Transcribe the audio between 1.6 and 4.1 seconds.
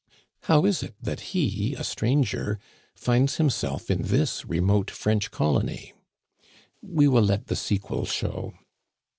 a stranger, finds himself in